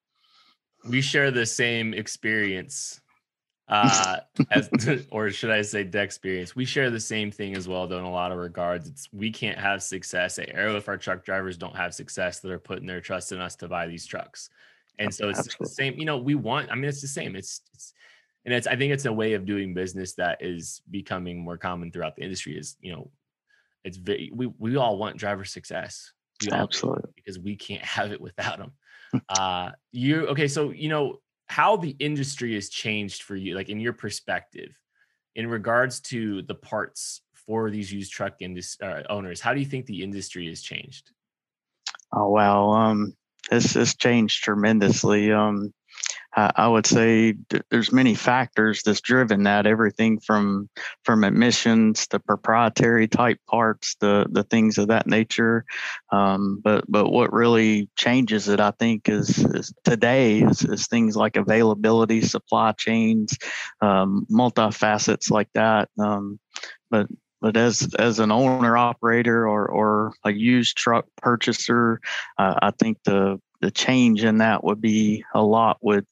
We 0.87 1.01
share 1.01 1.31
the 1.31 1.45
same 1.45 1.93
experience 1.93 3.01
uh 3.67 4.17
as 4.51 4.69
or 5.11 5.31
should 5.31 5.49
i 5.49 5.61
say 5.61 5.83
Dexperience? 5.83 6.55
We 6.55 6.65
share 6.65 6.91
the 6.91 6.99
same 6.99 7.31
thing 7.31 7.55
as 7.57 7.67
well 7.67 7.87
though 7.87 7.97
in 7.97 8.03
a 8.03 8.11
lot 8.11 8.31
of 8.31 8.37
regards. 8.37 8.87
It's 8.87 9.09
we 9.11 9.31
can't 9.31 9.57
have 9.57 9.81
success 9.81 10.37
at 10.37 10.49
Aero 10.53 10.75
if 10.75 10.87
our 10.87 10.97
truck 10.97 11.25
drivers 11.25 11.57
don't 11.57 11.75
have 11.75 11.93
success 11.93 12.39
that 12.41 12.51
are 12.51 12.59
putting 12.59 12.85
their 12.85 13.01
trust 13.01 13.31
in 13.31 13.41
us 13.41 13.55
to 13.57 13.67
buy 13.67 13.87
these 13.87 14.05
trucks. 14.05 14.49
And 14.99 15.13
so 15.13 15.29
it's 15.29 15.39
Absolutely. 15.39 15.63
the 15.65 15.69
same 15.69 15.99
you 15.99 16.05
know 16.05 16.17
we 16.17 16.35
want 16.35 16.71
i 16.71 16.75
mean 16.75 16.85
it's 16.85 17.01
the 17.01 17.07
same. 17.07 17.35
It's, 17.35 17.61
it's 17.73 17.93
and 18.45 18.53
it's 18.53 18.67
i 18.67 18.75
think 18.75 18.93
it's 18.93 19.05
a 19.05 19.13
way 19.13 19.33
of 19.33 19.45
doing 19.45 19.73
business 19.73 20.13
that 20.13 20.37
is 20.41 20.81
becoming 20.91 21.43
more 21.43 21.57
common 21.57 21.91
throughout 21.91 22.15
the 22.15 22.23
industry 22.23 22.57
is 22.57 22.77
you 22.81 22.93
know 22.93 23.09
it's 23.83 23.97
very 23.97 24.31
we, 24.33 24.47
we 24.59 24.75
all 24.77 24.97
want 24.97 25.17
driver 25.17 25.43
success 25.43 26.11
we 26.45 26.57
Absolutely. 26.57 27.11
because 27.15 27.39
we 27.39 27.55
can't 27.55 27.83
have 27.97 28.11
it 28.11 28.21
without 28.21 28.57
them 28.57 28.71
uh 29.29 29.71
you 29.91 30.27
okay 30.27 30.47
so 30.47 30.71
you 30.71 30.89
know 30.89 31.19
how 31.47 31.75
the 31.77 31.95
industry 31.99 32.55
has 32.55 32.69
changed 32.69 33.23
for 33.23 33.35
you 33.35 33.55
like 33.55 33.69
in 33.69 33.79
your 33.79 33.93
perspective 33.93 34.77
in 35.35 35.47
regards 35.47 35.99
to 35.99 36.41
the 36.43 36.55
parts 36.55 37.21
for 37.33 37.69
these 37.69 37.91
used 37.91 38.11
truck 38.11 38.41
industry 38.41 38.87
uh, 38.87 39.03
owners 39.09 39.39
how 39.39 39.53
do 39.53 39.59
you 39.59 39.65
think 39.65 39.85
the 39.85 40.03
industry 40.03 40.47
has 40.47 40.61
changed 40.61 41.11
oh 42.13 42.29
well, 42.29 42.71
um 42.71 43.15
this 43.49 43.73
has 43.73 43.95
changed 43.95 44.43
tremendously 44.43 45.31
um 45.31 45.73
I 46.37 46.67
would 46.67 46.85
say 46.85 47.35
there's 47.71 47.93
many 47.93 48.13
factors 48.13 48.83
that's 48.83 48.99
driven 48.99 49.43
that. 49.43 49.65
Everything 49.65 50.19
from 50.19 50.69
from 51.05 51.23
emissions 51.23 52.07
to 52.07 52.19
proprietary 52.19 53.07
type 53.07 53.39
parts, 53.47 53.95
the 54.01 54.25
the 54.29 54.43
things 54.43 54.77
of 54.77 54.89
that 54.89 55.07
nature. 55.07 55.63
Um, 56.11 56.59
but 56.61 56.83
but 56.89 57.09
what 57.09 57.31
really 57.31 57.89
changes 57.95 58.49
it, 58.49 58.59
I 58.59 58.71
think, 58.71 59.07
is, 59.07 59.37
is 59.45 59.73
today 59.85 60.41
is, 60.41 60.63
is, 60.63 60.87
things 60.87 61.15
like 61.15 61.37
availability, 61.37 62.21
supply 62.21 62.73
chains, 62.73 63.37
um, 63.79 64.27
multifacets 64.29 65.31
like 65.31 65.49
that. 65.53 65.87
Um, 65.97 66.37
but 66.91 67.07
but 67.41 67.57
as 67.57 67.93
as 67.99 68.19
an 68.19 68.31
owner 68.31 68.77
operator 68.77 69.47
or 69.47 69.67
or 69.67 70.13
a 70.23 70.31
used 70.31 70.77
truck 70.77 71.05
purchaser, 71.17 71.99
uh, 72.37 72.55
I 72.61 72.71
think 72.71 72.97
the 73.03 73.39
the 73.61 73.71
change 73.71 74.23
in 74.23 74.39
that 74.39 74.63
would 74.63 74.81
be 74.81 75.23
a 75.33 75.41
lot 75.41 75.77
with 75.81 76.05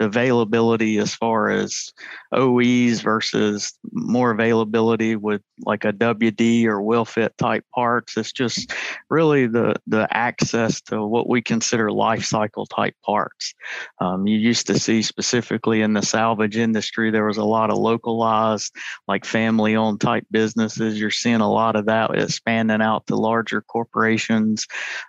availability 0.00 0.98
as 0.98 1.14
far 1.14 1.50
as 1.50 1.92
OEs 2.32 3.00
versus 3.00 3.76
more 3.92 4.30
availability 4.30 5.16
with 5.16 5.42
like 5.64 5.84
a 5.84 5.92
WD 5.92 6.64
or 6.66 6.80
will 6.80 7.04
fit 7.04 7.36
type 7.38 7.64
parts. 7.74 8.16
It's 8.16 8.32
just 8.32 8.72
really 9.08 9.46
the 9.46 9.74
the 9.86 10.06
access 10.14 10.80
to 10.82 11.04
what 11.04 11.28
we 11.28 11.42
consider 11.42 11.90
life 11.90 12.24
cycle 12.24 12.66
type 12.66 12.94
parts. 13.04 13.54
Um, 14.00 14.26
you 14.26 14.38
used 14.38 14.66
to 14.68 14.78
see 14.78 15.02
specifically 15.02 15.82
in 15.82 15.94
the 15.94 16.02
salvage 16.02 16.56
industry 16.56 17.10
there 17.10 17.26
was 17.26 17.38
a 17.38 17.44
lot 17.44 17.70
of 17.70 17.78
localized 17.78 18.74
like 19.06 19.24
family 19.24 19.74
owned 19.74 20.00
type 20.00 20.26
businesses. 20.30 21.00
You're 21.00 21.10
seeing 21.10 21.40
a 21.40 21.50
lot 21.50 21.76
of 21.76 21.86
that 21.86 22.14
expanding 22.14 22.82
out 22.82 23.06
to 23.06 23.16
larger 23.16 23.62
corporations. 23.62 24.66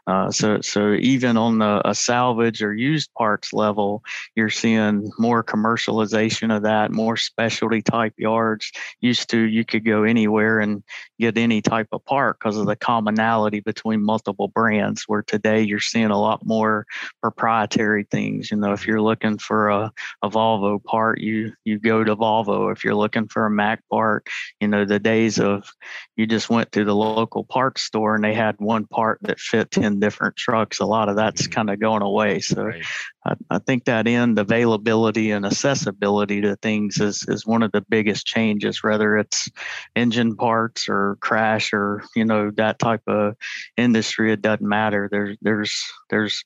Uh, 0.08 0.32
so 0.32 0.62
so 0.62 0.94
even 0.94 1.38
on 1.38 1.60
the 1.60 1.82
a 1.86 1.94
salvage 1.94 2.64
or 2.64 2.74
used 2.74 3.14
parts 3.14 3.54
level, 3.54 4.04
you're 4.36 4.50
seeing 4.50 4.70
seeing 4.70 5.12
more 5.18 5.44
commercialization 5.44 6.56
of 6.56 6.64
that, 6.64 6.92
more 6.92 7.18
specialty 7.18 7.82
type 7.82 8.14
yards. 8.18 8.72
Used 9.02 9.30
to, 9.32 9.40
you 9.40 9.66
could 9.66 9.86
go 9.86 10.04
anywhere 10.04 10.39
and 10.40 10.84
get 11.20 11.38
any 11.38 11.62
type 11.62 11.88
of 11.92 12.04
part 12.06 12.40
because 12.40 12.58
of 12.58 12.66
the 12.66 12.76
commonality 12.76 13.60
between 13.60 14.04
multiple 14.04 14.48
brands. 14.48 15.04
Where 15.08 15.24
today 15.24 15.62
you're 15.62 15.80
seeing 15.80 16.12
a 16.12 16.20
lot 16.20 16.46
more 16.46 16.86
proprietary 17.22 18.06
things. 18.10 18.52
You 18.52 18.58
know, 18.58 18.74
if 18.74 18.88
you're 18.88 19.02
looking 19.02 19.38
for 19.38 19.70
a, 19.70 19.92
a 20.22 20.30
Volvo 20.30 20.84
part, 20.84 21.20
you 21.20 21.54
you 21.66 21.80
go 21.80 22.04
to 22.04 22.16
Volvo. 22.16 22.72
If 22.72 22.84
you're 22.84 22.96
looking 22.96 23.28
for 23.28 23.46
a 23.46 23.52
Mack 23.52 23.82
part, 23.90 24.28
you 24.60 24.68
know, 24.68 24.86
the 24.86 25.00
days 25.00 25.40
of 25.40 25.70
you 26.16 26.28
just 26.28 26.50
went 26.50 26.72
to 26.74 26.84
the 26.84 26.96
local 26.96 27.44
parts 27.44 27.84
store 27.84 28.16
and 28.16 28.24
they 28.24 28.34
had 28.34 28.56
one 28.60 28.86
part 28.86 29.20
that 29.22 29.40
fit 29.40 29.72
10 29.72 30.00
different 30.00 30.36
trucks. 30.36 30.80
A 30.80 30.86
lot 30.86 31.10
of 31.10 31.16
that's 31.16 31.44
mm-hmm. 31.44 31.54
kind 31.54 31.70
of 31.70 31.80
going 31.80 32.02
away. 32.02 32.40
So 32.40 32.66
right. 32.66 32.84
I, 33.26 33.36
I 33.50 33.60
think 33.60 33.86
that 33.86 34.08
end 34.08 34.40
availability 34.40 35.32
and 35.32 35.46
accessibility 35.46 36.42
to 36.42 36.56
things 36.58 37.00
is, 37.00 37.26
is 37.28 37.46
one 37.46 37.64
of 37.64 37.72
the 37.72 37.82
biggest 37.82 38.26
changes, 38.26 38.82
whether 38.82 39.18
it's 39.18 39.50
engine 39.96 40.36
parts 40.36 40.88
or 40.88 41.18
crash 41.20 41.74
or, 41.74 42.04
you 42.16 42.26
know, 42.26 42.52
that 42.52 42.80
type 42.80 43.04
of 43.08 43.36
industry, 43.76 44.32
it 44.32 44.42
doesn't 44.42 44.68
matter. 44.68 45.10
There's, 45.12 45.38
there's, 45.42 45.92
there's 46.10 46.46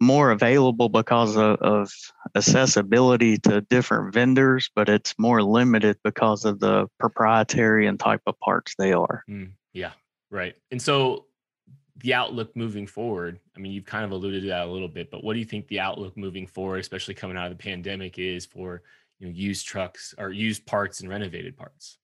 more 0.00 0.30
available 0.30 0.88
because 0.88 1.36
of, 1.36 1.56
of 1.60 1.92
accessibility 2.34 3.36
to 3.38 3.60
different 3.62 4.14
vendors, 4.14 4.70
but 4.74 4.88
it's 4.88 5.14
more 5.18 5.42
limited 5.42 5.98
because 6.04 6.44
of 6.44 6.60
the 6.60 6.86
proprietary 6.98 7.86
and 7.86 8.00
type 8.00 8.22
of 8.26 8.38
parts 8.40 8.74
they 8.78 8.92
are. 8.92 9.24
Mm, 9.28 9.50
yeah, 9.72 9.92
right. 10.30 10.54
And 10.70 10.80
so 10.80 11.26
the 12.00 12.14
outlook 12.14 12.54
moving 12.56 12.86
forward 12.86 13.38
i 13.56 13.60
mean 13.60 13.72
you've 13.72 13.84
kind 13.84 14.04
of 14.04 14.10
alluded 14.10 14.42
to 14.42 14.48
that 14.48 14.66
a 14.66 14.70
little 14.70 14.88
bit 14.88 15.10
but 15.10 15.22
what 15.22 15.34
do 15.34 15.38
you 15.38 15.44
think 15.44 15.66
the 15.68 15.80
outlook 15.80 16.16
moving 16.16 16.46
forward 16.46 16.78
especially 16.78 17.14
coming 17.14 17.36
out 17.36 17.50
of 17.50 17.56
the 17.56 17.62
pandemic 17.62 18.18
is 18.18 18.44
for 18.46 18.82
you 19.18 19.26
know 19.26 19.32
used 19.32 19.66
trucks 19.66 20.14
or 20.18 20.30
used 20.30 20.64
parts 20.66 21.00
and 21.00 21.08
renovated 21.08 21.56
parts 21.56 21.98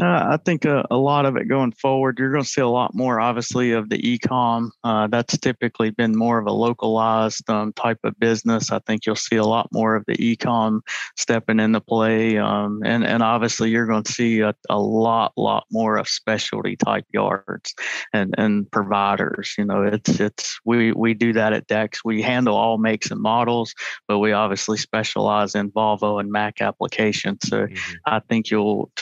uh, 0.00 0.28
I 0.30 0.36
think 0.44 0.64
a, 0.64 0.86
a, 0.92 0.96
lot 0.96 1.26
of 1.26 1.36
it 1.36 1.48
going 1.48 1.72
forward, 1.72 2.18
you're 2.18 2.30
going 2.30 2.44
to 2.44 2.48
see 2.48 2.60
a 2.60 2.68
lot 2.68 2.94
more, 2.94 3.20
obviously, 3.20 3.72
of 3.72 3.88
the 3.88 4.08
e-com. 4.08 4.70
Uh, 4.84 5.08
that's 5.08 5.36
typically 5.38 5.90
been 5.90 6.16
more 6.16 6.38
of 6.38 6.46
a 6.46 6.52
localized 6.52 7.48
um, 7.50 7.72
type 7.72 7.98
of 8.04 8.18
business. 8.20 8.70
I 8.70 8.78
think 8.86 9.06
you'll 9.06 9.16
see 9.16 9.36
a 9.36 9.44
lot 9.44 9.68
more 9.72 9.96
of 9.96 10.04
the 10.06 10.14
e-com 10.24 10.82
stepping 11.16 11.58
into 11.58 11.80
play, 11.80 12.38
um, 12.38 12.80
and 12.84 13.04
and 13.04 13.24
obviously 13.24 13.70
you're 13.70 13.86
going 13.86 14.04
to 14.04 14.12
see 14.12 14.40
a, 14.40 14.54
a 14.70 14.78
lot, 14.78 15.32
lot 15.36 15.64
more 15.72 15.96
of 15.96 16.08
specialty 16.08 16.76
type 16.76 17.06
yards 17.12 17.74
and 18.12 18.34
and 18.38 18.70
providers. 18.70 19.56
You 19.58 19.64
know, 19.64 19.82
it's 19.82 20.20
it's 20.20 20.60
we 20.64 20.92
we 20.92 21.14
do 21.14 21.32
that 21.32 21.52
at 21.52 21.66
Dex. 21.66 22.04
We 22.04 22.22
handle 22.22 22.54
all 22.54 22.78
makes 22.78 23.10
and 23.10 23.20
models, 23.20 23.74
but 24.06 24.20
we 24.20 24.30
obviously 24.30 24.78
specialize 24.78 25.56
in 25.56 25.72
Volvo 25.72 26.20
and 26.20 26.30
Mack 26.30 26.60
applications. 26.60 27.48
So 27.48 27.66
mm-hmm. 27.66 27.94
I 28.06 28.20
think 28.20 28.50
you'll 28.50 28.92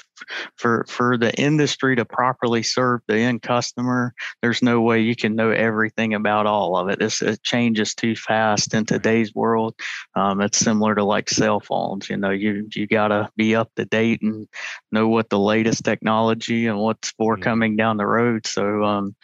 for 0.57 0.85
for 0.89 1.17
the 1.17 1.35
industry 1.35 1.97
to 1.97 2.05
properly 2.05 2.63
serve 2.63 3.01
the 3.07 3.19
end 3.19 3.43
customer, 3.43 4.15
there's 4.43 4.63
no 4.63 4.81
way 4.81 5.01
you 5.01 5.17
can 5.17 5.35
know 5.35 5.51
everything 5.51 6.15
about 6.15 6.47
all 6.47 6.77
of 6.77 6.89
it. 6.89 7.01
It's, 7.01 7.23
it 7.23 7.43
changes 7.43 7.95
too 7.95 8.17
fast 8.17 8.75
in 8.75 8.85
today's 8.85 9.35
world. 9.35 9.75
Um, 10.15 10.41
it's 10.41 10.59
similar 10.59 10.95
to 10.95 11.05
like 11.05 11.29
cell 11.29 11.61
phones. 11.61 12.09
You 12.09 12.17
know, 12.17 12.31
you 12.31 12.69
you 12.75 12.87
gotta 12.87 13.31
be 13.37 13.55
up 13.55 13.71
to 13.77 13.85
date 13.85 14.23
and 14.23 14.49
know 14.93 15.09
what 15.09 15.31
the 15.31 15.39
latest 15.39 15.85
technology 15.85 16.67
and 16.67 16.79
what's 16.79 17.11
forthcoming 17.13 17.73
mm-hmm. 17.73 17.79
down 17.79 17.97
the 17.97 18.07
road. 18.07 18.47
So 18.47 18.85
um, 18.85 19.17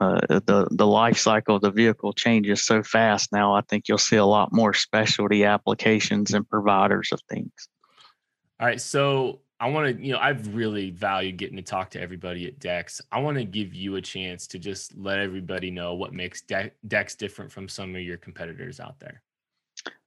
uh, 0.00 0.20
the 0.28 0.66
the 0.70 0.86
life 0.86 1.18
cycle 1.18 1.56
of 1.56 1.62
the 1.62 1.70
vehicle 1.70 2.12
changes 2.14 2.64
so 2.64 2.82
fast 2.82 3.32
now. 3.32 3.54
I 3.54 3.60
think 3.62 3.86
you'll 3.86 3.98
see 3.98 4.16
a 4.16 4.24
lot 4.24 4.52
more 4.52 4.72
specialty 4.72 5.44
applications 5.44 6.32
and 6.32 6.48
providers 6.48 7.10
of 7.12 7.20
things. 7.28 7.52
All 8.58 8.66
right, 8.66 8.80
so 8.80 9.40
I 9.60 9.68
want 9.68 9.94
to, 9.94 10.02
you 10.02 10.12
know, 10.12 10.18
I've 10.18 10.54
really 10.54 10.90
valued 10.90 11.36
getting 11.36 11.56
to 11.56 11.62
talk 11.62 11.90
to 11.90 12.00
everybody 12.00 12.46
at 12.46 12.58
Dex. 12.58 13.02
I 13.12 13.20
want 13.20 13.36
to 13.36 13.44
give 13.44 13.74
you 13.74 13.96
a 13.96 14.00
chance 14.00 14.46
to 14.48 14.58
just 14.58 14.96
let 14.96 15.18
everybody 15.18 15.70
know 15.70 15.94
what 15.94 16.14
makes 16.14 16.40
De- 16.40 16.72
Dex 16.88 17.14
different 17.14 17.52
from 17.52 17.68
some 17.68 17.94
of 17.94 18.00
your 18.00 18.16
competitors 18.16 18.80
out 18.80 18.98
there. 18.98 19.22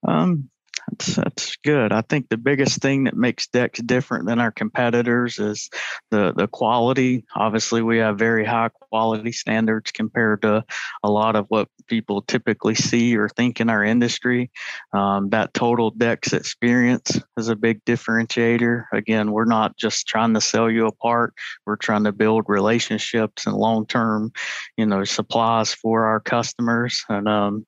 Um, 0.07 0.50
that's, 0.89 1.15
that's 1.15 1.56
good. 1.58 1.92
I 1.92 2.01
think 2.01 2.30
the 2.30 2.38
biggest 2.38 2.82
thing 2.82 3.06
that 3.06 3.15
makes 3.15 3.48
Dex 3.48 3.80
different 3.80 4.25
than 4.25 4.39
our 4.39 4.51
competitors 4.51 5.39
is 5.39 5.70
the 6.12 6.34
the 6.36 6.48
quality. 6.48 7.25
Obviously, 7.36 7.82
we 7.82 7.98
have 7.98 8.18
very 8.18 8.46
high 8.46 8.70
quality 8.70 9.32
standards 9.32 9.92
compared 9.92 10.42
to 10.44 10.63
a 11.03 11.10
lot 11.10 11.36
of 11.36 11.46
what 11.50 11.70
people 11.88 12.22
typically 12.22 12.75
see 12.75 13.15
or 13.18 13.30
think 13.30 13.62
in 13.62 13.70
our 13.70 13.84
industry. 13.84 14.51
Um, 14.94 15.30
that 15.30 15.53
total 15.53 15.92
Dex 15.92 16.34
experience 16.34 17.20
is 17.38 17.50
a 17.50 17.56
big 17.56 17.84
differentiator. 17.86 18.86
Again, 18.94 19.32
we're 19.32 19.46
not 19.46 19.77
just 19.77 20.08
trying 20.08 20.34
to 20.34 20.42
sell 20.42 20.70
you 20.70 20.88
a 20.88 20.92
part. 20.92 21.34
We're 21.65 21.75
trying 21.75 22.06
to 22.06 22.12
build 22.12 22.46
relationships 22.48 23.46
and 23.46 23.56
long 23.56 23.86
term, 23.86 24.32
you 24.77 24.86
know, 24.86 25.03
supplies 25.03 25.74
for 25.74 26.06
our 26.06 26.20
customers 26.20 27.03
and 27.10 27.27
um, 27.27 27.65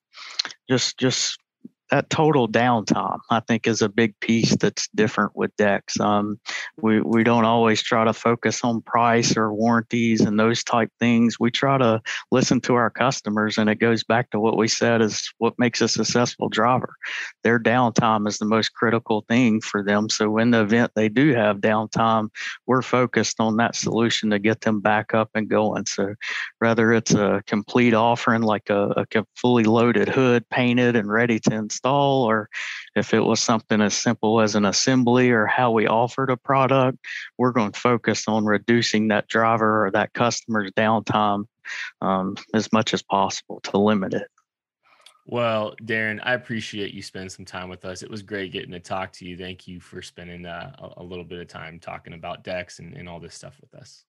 just 0.68 0.98
just 0.98 1.38
that 1.90 2.10
total 2.10 2.48
downtime, 2.48 3.18
I 3.30 3.40
think, 3.40 3.66
is 3.66 3.82
a 3.82 3.88
big 3.88 4.18
piece 4.20 4.56
that's 4.56 4.88
different 4.94 5.36
with 5.36 5.56
Dex. 5.56 5.98
Um, 6.00 6.40
we 6.76 7.00
we 7.00 7.22
don't 7.22 7.44
always 7.44 7.82
try 7.82 8.04
to 8.04 8.12
focus 8.12 8.64
on 8.64 8.82
price 8.82 9.36
or 9.36 9.52
warranties 9.54 10.20
and 10.20 10.38
those 10.38 10.64
type 10.64 10.90
things. 10.98 11.38
We 11.38 11.50
try 11.50 11.78
to 11.78 12.02
listen 12.30 12.60
to 12.62 12.74
our 12.74 12.90
customers, 12.90 13.58
and 13.58 13.70
it 13.70 13.76
goes 13.76 14.02
back 14.02 14.30
to 14.30 14.40
what 14.40 14.56
we 14.56 14.68
said 14.68 15.00
is 15.00 15.32
what 15.38 15.58
makes 15.58 15.80
a 15.80 15.88
successful 15.88 16.48
driver. 16.48 16.94
Their 17.44 17.60
downtime 17.60 18.26
is 18.26 18.38
the 18.38 18.46
most 18.46 18.72
critical 18.74 19.24
thing 19.28 19.60
for 19.60 19.82
them. 19.82 20.08
So 20.08 20.38
in 20.38 20.50
the 20.50 20.62
event 20.62 20.92
they 20.94 21.08
do 21.08 21.34
have 21.34 21.58
downtime, 21.58 22.28
we're 22.66 22.82
focused 22.82 23.40
on 23.40 23.56
that 23.58 23.76
solution 23.76 24.30
to 24.30 24.38
get 24.38 24.62
them 24.62 24.80
back 24.80 25.14
up 25.14 25.30
and 25.34 25.48
going. 25.48 25.86
So 25.86 26.14
whether 26.58 26.92
it's 26.92 27.14
a 27.14 27.42
complete 27.46 27.94
offering 27.94 28.42
like 28.42 28.70
a, 28.70 29.04
a 29.14 29.24
fully 29.36 29.64
loaded 29.64 30.08
hood, 30.08 30.48
painted 30.50 30.96
and 30.96 31.10
ready 31.10 31.38
to 31.40 31.54
install, 31.54 31.75
or 31.84 32.48
if 32.94 33.12
it 33.12 33.20
was 33.20 33.40
something 33.40 33.80
as 33.80 33.94
simple 33.94 34.40
as 34.40 34.54
an 34.54 34.64
assembly 34.64 35.30
or 35.30 35.46
how 35.46 35.70
we 35.70 35.86
offered 35.86 36.30
a 36.30 36.36
product, 36.36 36.98
we're 37.38 37.52
going 37.52 37.72
to 37.72 37.80
focus 37.80 38.24
on 38.28 38.44
reducing 38.44 39.08
that 39.08 39.28
driver 39.28 39.86
or 39.86 39.90
that 39.90 40.12
customer's 40.12 40.70
downtime 40.72 41.46
um, 42.00 42.36
as 42.54 42.72
much 42.72 42.94
as 42.94 43.02
possible 43.02 43.60
to 43.64 43.78
limit 43.78 44.14
it. 44.14 44.28
Well, 45.28 45.74
Darin, 45.84 46.20
I 46.20 46.34
appreciate 46.34 46.94
you 46.94 47.02
spending 47.02 47.30
some 47.30 47.44
time 47.44 47.68
with 47.68 47.84
us. 47.84 48.02
It 48.02 48.10
was 48.10 48.22
great 48.22 48.52
getting 48.52 48.70
to 48.70 48.78
talk 48.78 49.12
to 49.14 49.26
you. 49.26 49.36
Thank 49.36 49.66
you 49.66 49.80
for 49.80 50.00
spending 50.00 50.46
uh, 50.46 50.76
a, 50.78 51.02
a, 51.02 51.04
little 51.04 51.24
bit 51.24 51.40
of 51.40 51.48
time 51.48 51.80
talking 51.80 52.12
about 52.12 52.44
Dex 52.44 52.78
and, 52.78 52.96
and 52.96 53.08
all 53.08 53.18
this 53.18 53.34
stuff 53.34 53.58
with 53.60 53.74
us. 53.74 54.04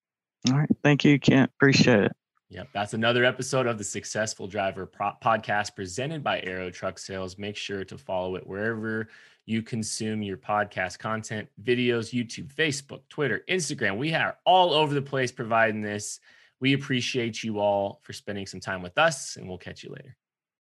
All 0.48 0.60
right. 0.60 0.70
Thank 0.84 1.04
you, 1.04 1.20
Kent. 1.20 1.52
Appreciate 1.56 2.04
it. 2.04 2.12
Yep, 2.50 2.70
that's 2.74 2.94
another 2.94 3.26
episode 3.26 3.68
of 3.68 3.78
the 3.78 3.84
Successful 3.84 4.48
Driver 4.48 4.90
podcast 5.22 5.76
presented 5.76 6.24
by 6.24 6.40
Aero 6.42 6.70
Truck 6.70 6.98
Sales. 6.98 7.38
Make 7.38 7.58
sure 7.58 7.84
to 7.84 7.98
follow 7.98 8.36
it 8.38 8.48
wherever 8.48 9.10
you 9.46 9.62
consume 9.62 10.22
your 10.22 10.38
podcast 10.38 10.98
content, 10.98 11.50
videos, 11.62 12.14
YouTube, 12.14 12.54
Facebook, 12.54 13.02
Twitter, 13.10 13.44
Instagram. 13.50 13.98
We 13.98 14.14
are 14.14 14.38
all 14.46 14.74
over 14.74 14.94
the 14.94 15.02
place 15.02 15.32
providing 15.32 15.82
this. 15.82 16.22
We 16.62 16.72
appreciate 16.74 17.44
you 17.44 17.60
all 17.60 18.00
for 18.04 18.14
spending 18.14 18.46
some 18.46 18.62
time 18.62 18.82
with 18.82 18.98
us, 18.98 19.36
and 19.36 19.48
we'll 19.48 19.58
catch 19.58 19.84
you 19.84 19.90
later. 19.90 20.16